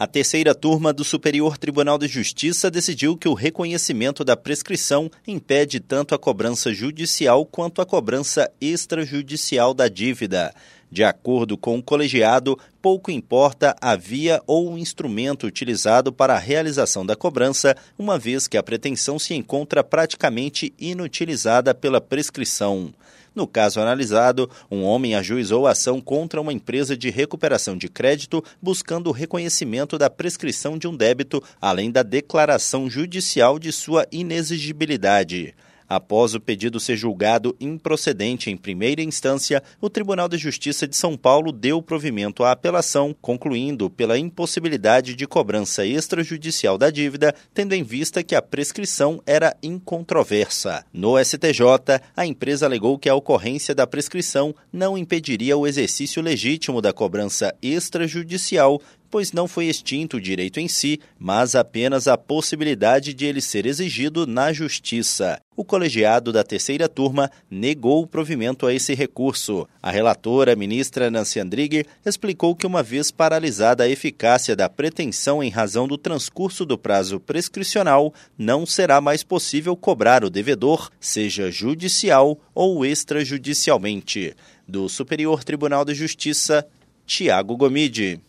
A 0.00 0.06
terceira 0.06 0.54
turma 0.54 0.94
do 0.94 1.04
Superior 1.04 1.58
Tribunal 1.58 1.98
de 1.98 2.08
Justiça 2.08 2.70
decidiu 2.70 3.18
que 3.18 3.28
o 3.28 3.34
reconhecimento 3.34 4.24
da 4.24 4.34
prescrição 4.34 5.10
impede 5.28 5.78
tanto 5.78 6.14
a 6.14 6.18
cobrança 6.18 6.72
judicial 6.72 7.44
quanto 7.44 7.82
a 7.82 7.84
cobrança 7.84 8.50
extrajudicial 8.58 9.74
da 9.74 9.88
dívida. 9.88 10.54
De 10.90 11.04
acordo 11.04 11.58
com 11.58 11.76
o 11.76 11.82
colegiado, 11.82 12.58
pouco 12.80 13.10
importa 13.10 13.76
a 13.78 13.94
via 13.94 14.40
ou 14.46 14.72
o 14.72 14.78
instrumento 14.78 15.46
utilizado 15.46 16.10
para 16.10 16.34
a 16.34 16.38
realização 16.38 17.04
da 17.04 17.14
cobrança, 17.14 17.76
uma 17.98 18.18
vez 18.18 18.48
que 18.48 18.56
a 18.56 18.62
pretensão 18.62 19.18
se 19.18 19.34
encontra 19.34 19.84
praticamente 19.84 20.72
inutilizada 20.78 21.74
pela 21.74 22.00
prescrição. 22.00 22.90
No 23.34 23.46
caso 23.46 23.80
analisado, 23.80 24.50
um 24.70 24.82
homem 24.82 25.14
ajuizou 25.14 25.66
a 25.66 25.70
ação 25.70 26.00
contra 26.00 26.40
uma 26.40 26.52
empresa 26.52 26.96
de 26.96 27.10
recuperação 27.10 27.76
de 27.76 27.88
crédito 27.88 28.44
buscando 28.60 29.08
o 29.08 29.12
reconhecimento 29.12 29.96
da 29.96 30.10
prescrição 30.10 30.76
de 30.76 30.88
um 30.88 30.96
débito, 30.96 31.42
além 31.60 31.90
da 31.90 32.02
declaração 32.02 32.90
judicial 32.90 33.58
de 33.58 33.70
sua 33.72 34.06
inexigibilidade. 34.10 35.54
Após 35.90 36.36
o 36.36 36.40
pedido 36.40 36.78
ser 36.78 36.96
julgado 36.96 37.56
improcedente 37.60 38.48
em 38.48 38.56
primeira 38.56 39.02
instância, 39.02 39.60
o 39.80 39.90
Tribunal 39.90 40.28
de 40.28 40.38
Justiça 40.38 40.86
de 40.86 40.94
São 40.94 41.16
Paulo 41.16 41.50
deu 41.50 41.82
provimento 41.82 42.44
à 42.44 42.52
apelação, 42.52 43.12
concluindo 43.20 43.90
pela 43.90 44.16
impossibilidade 44.16 45.16
de 45.16 45.26
cobrança 45.26 45.84
extrajudicial 45.84 46.78
da 46.78 46.90
dívida, 46.90 47.34
tendo 47.52 47.72
em 47.72 47.82
vista 47.82 48.22
que 48.22 48.36
a 48.36 48.40
prescrição 48.40 49.20
era 49.26 49.56
incontroversa. 49.60 50.84
No 50.92 51.18
STJ, 51.18 52.00
a 52.16 52.24
empresa 52.24 52.66
alegou 52.66 52.96
que 52.96 53.08
a 53.08 53.14
ocorrência 53.16 53.74
da 53.74 53.84
prescrição 53.84 54.54
não 54.72 54.96
impediria 54.96 55.56
o 55.56 55.66
exercício 55.66 56.22
legítimo 56.22 56.80
da 56.80 56.92
cobrança 56.92 57.52
extrajudicial, 57.60 58.80
pois 59.10 59.32
não 59.32 59.48
foi 59.48 59.66
extinto 59.66 60.18
o 60.18 60.20
direito 60.20 60.60
em 60.60 60.68
si, 60.68 61.00
mas 61.18 61.54
apenas 61.54 62.06
a 62.06 62.16
possibilidade 62.16 63.12
de 63.12 63.26
ele 63.26 63.40
ser 63.40 63.66
exigido 63.66 64.26
na 64.26 64.52
Justiça. 64.52 65.40
O 65.56 65.64
colegiado 65.64 66.32
da 66.32 66.42
terceira 66.42 66.88
turma 66.88 67.30
negou 67.50 68.02
o 68.02 68.06
provimento 68.06 68.66
a 68.66 68.72
esse 68.72 68.94
recurso. 68.94 69.68
A 69.82 69.90
relatora, 69.90 70.56
ministra 70.56 71.10
Nancy 71.10 71.38
Andrighi, 71.38 71.84
explicou 72.06 72.54
que, 72.54 72.66
uma 72.66 72.82
vez 72.82 73.10
paralisada 73.10 73.84
a 73.84 73.88
eficácia 73.88 74.56
da 74.56 74.70
pretensão 74.70 75.42
em 75.42 75.50
razão 75.50 75.86
do 75.86 75.98
transcurso 75.98 76.64
do 76.64 76.78
prazo 76.78 77.20
prescricional, 77.20 78.14
não 78.38 78.64
será 78.64 79.00
mais 79.02 79.22
possível 79.22 79.76
cobrar 79.76 80.24
o 80.24 80.30
devedor, 80.30 80.90
seja 80.98 81.50
judicial 81.50 82.38
ou 82.54 82.86
extrajudicialmente. 82.86 84.34
Do 84.66 84.88
Superior 84.88 85.44
Tribunal 85.44 85.84
de 85.84 85.94
Justiça, 85.94 86.66
Tiago 87.04 87.56
Gomide. 87.56 88.20